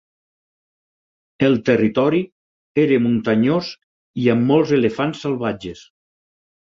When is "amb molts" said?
4.35-4.73